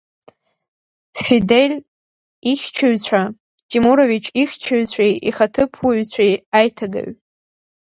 Фидель 1.23 1.77
ихьчаҩцәа, 2.51 3.23
Тимурович 3.69 4.25
ихьчаҩцәеи 4.41 5.13
ихаҭыԥуаҩцәеи, 5.29 6.33
аиҭагаҩ. 6.57 7.09